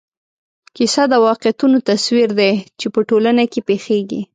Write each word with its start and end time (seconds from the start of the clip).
کیسه 0.75 1.03
د 1.09 1.13
واقعیتونو 1.27 1.77
تصویر 1.89 2.29
دی 2.39 2.51
چې 2.79 2.87
په 2.93 2.99
ټولنه 3.09 3.43
کې 3.51 3.59
پېښېږي. 3.67 4.21